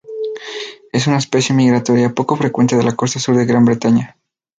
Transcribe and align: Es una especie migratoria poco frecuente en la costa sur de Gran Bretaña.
Es 0.91 1.05
una 1.05 1.19
especie 1.19 1.53
migratoria 1.55 2.15
poco 2.15 2.35
frecuente 2.35 2.73
en 2.75 2.83
la 2.83 2.95
costa 2.95 3.19
sur 3.19 3.37
de 3.37 3.45
Gran 3.45 3.65
Bretaña. 3.65 4.17